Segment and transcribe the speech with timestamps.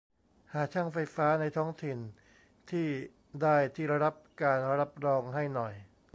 [0.53, 1.97] หาช่างไฟฟ้าในท้องถิ่น
[2.69, 2.87] ที่
[3.41, 5.73] ได้ที่รับการรับรองให้หน่อย